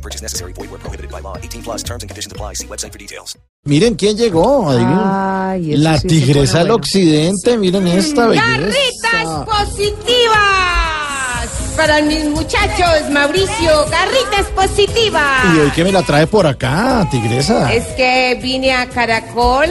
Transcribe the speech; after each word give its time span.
No 0.00 0.08
purchase 0.08 0.22
necessary. 0.22 0.52
Void 0.54 0.70
where 0.70 0.80
prohibited 0.80 1.10
by 1.10 1.20
law. 1.20 1.36
18 1.36 1.62
plus 1.62 1.82
terms 1.82 2.02
and 2.02 2.08
conditions 2.08 2.32
apply. 2.32 2.54
See 2.54 2.66
website 2.66 2.92
for 2.92 2.98
details. 2.98 3.36
Miren 3.66 3.96
quién 3.96 4.16
llegó. 4.16 4.70
adivinen. 4.70 4.98
Ay, 4.98 5.76
la 5.76 5.98
sí 5.98 6.08
tigresa 6.08 6.58
del 6.58 6.68
bueno. 6.68 6.76
occidente. 6.76 7.58
Miren 7.58 7.86
esta 7.86 8.26
¡Garritas 8.28 8.72
belleza. 8.72 9.44
positivas! 9.44 10.70
Para 11.76 12.00
mis 12.02 12.24
muchachos, 12.30 13.10
Mauricio, 13.10 13.86
garritas 13.90 14.46
positivas. 14.54 15.44
Y 15.54 15.58
hoy 15.60 15.70
que 15.70 15.84
me 15.84 15.92
la 15.92 16.02
trae 16.02 16.26
por 16.26 16.46
acá, 16.46 17.06
tigresa. 17.10 17.70
Es 17.72 17.86
que 17.88 18.38
vine 18.42 18.72
a 18.72 18.88
Caracol 18.88 19.68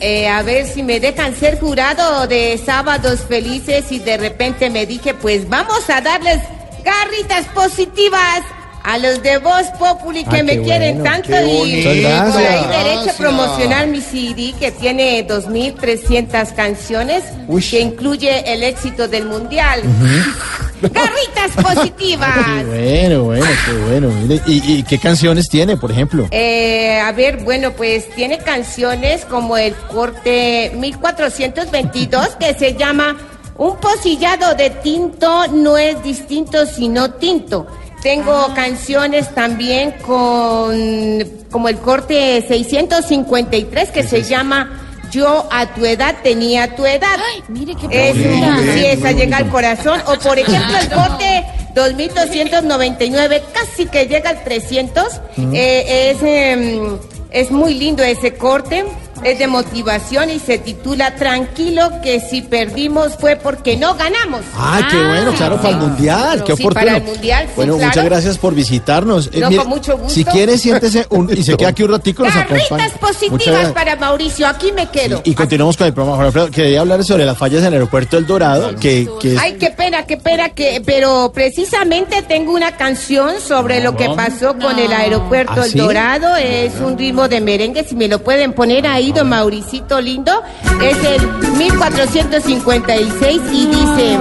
eh, 0.00 0.28
a 0.28 0.42
ver 0.42 0.66
si 0.68 0.82
me 0.84 1.00
dejan 1.00 1.34
ser 1.34 1.58
jurado 1.58 2.26
de 2.28 2.60
sábados 2.64 3.20
felices 3.28 3.90
y 3.90 3.98
de 3.98 4.16
repente 4.18 4.70
me 4.70 4.86
dije, 4.86 5.14
pues 5.14 5.48
vamos 5.48 5.88
a 5.90 6.00
darles 6.00 6.40
garritas 6.84 7.46
positivas 7.54 8.42
a 8.84 8.98
los 8.98 9.22
de 9.22 9.38
Voz 9.38 9.66
Populi 9.78 10.24
que 10.24 10.40
Ah, 10.40 10.42
me 10.42 10.60
quieren 10.60 10.98
bueno, 10.98 11.10
tanto 11.10 11.28
y 11.30 11.82
por 11.82 12.42
ahí 12.42 12.66
derecho 12.84 13.10
a 13.10 13.14
promocionar 13.16 13.86
mi 13.88 14.00
CD 14.00 14.54
que 14.58 14.70
tiene 14.72 15.26
2.300 15.26 16.54
canciones 16.54 17.24
Uy. 17.48 17.62
que 17.62 17.80
incluye 17.80 18.52
el 18.52 18.62
éxito 18.62 19.08
del 19.08 19.24
mundial. 19.26 19.80
Garritas 20.82 21.52
Qué 21.56 21.62
positivas. 21.62 22.66
bueno, 22.66 23.22
bueno, 23.24 23.46
qué 23.64 23.72
bueno. 23.88 24.08
Mire, 24.22 24.42
¿y, 24.46 24.78
y 24.78 24.82
qué 24.82 24.98
canciones 24.98 25.48
tiene, 25.48 25.78
por 25.78 25.90
ejemplo? 25.90 26.28
Eh, 26.30 27.00
a 27.00 27.10
ver, 27.12 27.38
bueno, 27.38 27.72
pues 27.72 28.10
tiene 28.10 28.36
canciones 28.38 29.24
como 29.24 29.56
el 29.56 29.74
corte 29.74 30.72
1422 30.76 32.28
que 32.38 32.52
se 32.54 32.74
llama 32.74 33.16
Un 33.56 33.76
pocillado 33.78 34.54
de 34.56 34.68
tinto 34.70 35.46
no 35.48 35.78
es 35.78 36.02
distinto 36.02 36.66
sino 36.66 37.12
tinto. 37.12 37.66
Tengo 38.04 38.52
canciones 38.54 39.34
también 39.34 39.92
con 40.02 41.24
como 41.50 41.70
el 41.70 41.78
corte 41.78 42.44
653 42.46 43.90
que 43.90 44.02
se 44.02 44.22
llama 44.22 45.00
Yo 45.10 45.48
a 45.50 45.72
tu 45.72 45.86
edad 45.86 46.16
tenía 46.22 46.76
tu 46.76 46.84
edad. 46.84 47.16
Mire 47.48 47.74
qué 47.74 48.10
Es, 48.10 48.74
sí, 48.74 48.84
esa 48.84 49.12
llega 49.12 49.38
al 49.38 49.48
corazón. 49.48 50.02
O 50.06 50.18
por 50.18 50.38
ejemplo 50.38 50.76
el 50.78 50.90
corte 50.90 51.44
2299, 51.74 53.42
casi 53.54 53.86
que 53.86 54.06
llega 54.06 54.28
al 54.28 54.44
300. 54.44 55.20
Eh, 55.54 56.10
es, 56.10 56.22
em, 56.22 56.98
es 57.30 57.50
muy 57.50 57.72
lindo 57.72 58.02
ese 58.02 58.34
corte. 58.34 58.84
Es 59.24 59.38
de 59.38 59.46
motivación 59.46 60.30
y 60.30 60.38
se 60.38 60.58
titula 60.58 61.14
Tranquilo 61.16 61.90
que 62.02 62.20
si 62.20 62.42
perdimos 62.42 63.14
fue 63.18 63.36
porque 63.36 63.76
no 63.76 63.94
ganamos. 63.94 64.42
Ah, 64.54 64.86
qué 64.90 64.96
bueno, 64.98 65.32
claro, 65.32 65.56
para 65.56 65.70
el 65.70 65.76
mundial, 65.76 66.44
qué 66.44 66.54
Sí, 66.56 66.62
oportuno. 66.62 66.74
para 66.86 66.96
el 66.98 67.02
mundial, 67.04 67.44
sí, 67.46 67.52
bueno, 67.56 67.74
claro. 67.76 67.88
muchas 67.88 68.04
gracias 68.04 68.38
por 68.38 68.54
visitarnos. 68.54 69.30
Eh, 69.32 69.40
No, 69.40 69.50
con 69.56 69.68
mucho 69.68 69.96
gusto. 69.96 70.10
Si 70.14 70.24
quiere, 70.24 70.58
siéntese 70.58 71.06
un- 71.10 71.30
y 71.36 71.42
se 71.42 71.56
queda 71.56 71.70
aquí 71.70 71.82
un 71.82 71.90
ratico, 71.92 72.24
Muchas 72.24 72.92
positivas 73.00 73.72
para 73.72 73.96
Mauricio. 73.96 74.46
Aquí 74.46 74.72
me 74.72 74.86
quedo. 74.90 75.20
Y 75.24 75.34
continuamos 75.34 75.76
con 75.76 75.86
el 75.86 75.94
programa. 75.94 76.16
Jorge 76.16 76.26
Alfredo, 76.28 76.50
quería 76.50 76.80
hablar 76.80 77.02
sobre 77.04 77.24
las 77.24 77.38
fallas 77.38 77.60
en 77.60 77.68
el 77.68 77.72
aeropuerto 77.74 78.18
El 78.18 78.26
Dorado, 78.26 78.74
que, 78.76 79.08
que 79.20 79.34
es- 79.34 79.40
Ay, 79.40 79.54
qué 79.58 79.70
pena, 79.70 80.04
qué 80.06 80.16
pena 80.18 80.50
que, 80.50 80.82
pero 80.84 81.32
precisamente 81.34 82.22
tengo 82.22 82.52
una 82.52 82.76
canción 82.76 83.40
sobre 83.40 83.80
lo 83.80 83.96
que 83.96 84.08
pasó 84.10 84.56
con 84.58 84.78
el 84.78 84.92
aeropuerto 84.92 85.52
¿Ah, 85.56 85.64
El 85.64 85.70
sí? 85.70 85.78
Dorado. 85.78 86.36
Es 86.36 86.74
un 86.80 86.98
ritmo 86.98 87.28
de 87.28 87.40
merengue, 87.40 87.84
si 87.84 87.94
me 87.96 88.08
lo 88.08 88.18
pueden 88.22 88.52
poner 88.52 88.86
ahí, 88.86 89.12
Mauricito 89.22 90.00
lindo. 90.00 90.42
Es 90.82 90.96
el 91.04 91.22
1456 91.56 93.42
y 93.52 93.66
dice... 93.66 94.18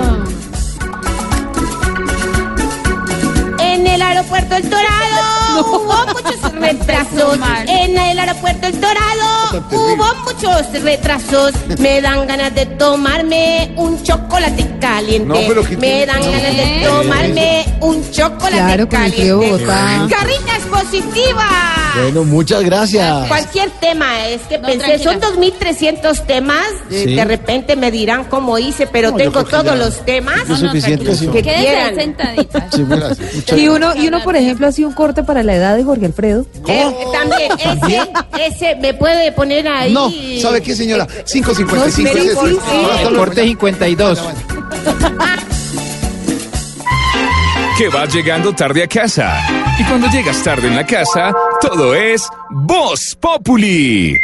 En 3.59 3.87
el 3.87 4.01
aeropuerto 4.01 4.55
El 4.55 4.69
Dorado 4.69 5.59
hubo 5.61 6.05
muchos 6.07 6.51
retrasos. 6.51 7.39
En 7.93 7.99
el 7.99 8.17
aeropuerto 8.19 8.65
El 8.67 8.81
Dorado 8.81 9.63
hubo 9.71 10.05
muchos 10.25 10.81
retrasos. 10.81 11.51
Me 11.77 12.01
dan 12.01 12.25
ganas 12.25 12.53
de 12.55 12.65
tomarme 12.65 13.71
un 13.77 14.01
chocolate 14.01 14.67
caliente. 14.79 15.27
No, 15.27 15.35
pero 15.47 15.63
¿qué 15.63 15.77
Me 15.77 16.03
dan 16.07 16.19
ganas 16.21 16.41
de 16.57 16.81
tomarme 16.87 17.65
un 17.81 18.11
chocolate 18.11 18.55
Claro, 18.57 18.89
caliente. 18.89 19.65
Carritas 20.09 20.59
positivas. 20.71 21.45
Bueno, 22.01 22.23
muchas 22.23 22.63
gracias. 22.63 23.27
Cualquier 23.27 23.69
tema, 23.79 24.27
es 24.27 24.41
que 24.43 24.57
No, 24.57 24.67
pensé, 24.67 24.97
tranquila. 24.97 25.11
son 25.21 25.21
2.300 25.39 26.25
temas, 26.25 26.65
de, 26.89 27.03
Sí. 27.03 27.13
de 27.13 27.23
repente 27.23 27.75
me 27.75 27.91
dirán 27.91 28.23
cómo 28.23 28.57
hice, 28.57 28.87
pero 28.87 29.11
No, 29.11 29.17
tengo 29.17 29.43
todos 29.43 29.63
ya 29.65 29.75
los 29.75 30.03
temas 30.03 30.49
es 30.49 30.57
suficiente, 30.57 31.15
sí. 31.15 31.27
que 31.27 31.43
Quédese 31.43 31.61
quieran. 31.61 31.95
sentadita. 31.95 32.67
Sí, 32.71 32.81
Y 33.61 33.67
uno, 33.67 33.95
y 33.95 34.07
uno, 34.07 34.23
por 34.23 34.35
ejemplo, 34.35 34.65
hacía 34.67 34.87
un 34.87 34.93
corte 34.93 35.21
para 35.21 35.43
la 35.43 35.53
edad 35.53 35.75
de 35.75 35.83
Jorge 35.83 36.07
Alfredo. 36.07 36.47
Eh, 36.67 36.91
también, 37.13 37.51
ese, 37.59 37.82
ese 38.39 38.75
me 38.75 38.93
puede 38.93 39.31
poner 39.31 39.67
ahí. 39.67 39.93
No, 39.93 40.11
¿sabe 40.41 40.61
qué, 40.61 40.75
señora? 40.75 41.07
5.55. 41.07 41.75
No, 41.75 41.85
ese 41.85 42.03
es- 42.03 42.39
sí, 42.39 42.57
sí. 43.09 43.15
Corte 43.15 43.43
52. 43.43 44.19
que 47.77 47.89
vas 47.89 48.13
llegando 48.13 48.53
tarde 48.53 48.83
a 48.83 48.87
casa. 48.87 49.39
Y 49.79 49.83
cuando 49.85 50.07
llegas 50.09 50.43
tarde 50.43 50.67
en 50.67 50.75
la 50.75 50.85
casa, 50.85 51.33
todo 51.59 51.95
es 51.95 52.27
Voz 52.51 53.17
Populi. 53.19 54.15